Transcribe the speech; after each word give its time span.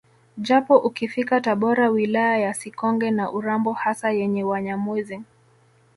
Japo 0.37 0.77
ukifika 0.77 1.41
Tabora 1.41 1.89
wilaya 1.89 2.37
ya 2.37 2.53
Sikonge 2.53 3.11
na 3.11 3.31
Urambo 3.31 3.73
hasa 3.73 4.11
yenye 4.11 4.43
Wanyamwezi 4.43 5.21